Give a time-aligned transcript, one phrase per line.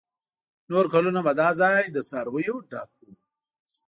[0.69, 3.07] نور کلونه به دا ځای له څارویو ډک و.